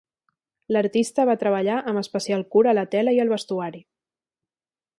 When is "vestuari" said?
3.35-3.83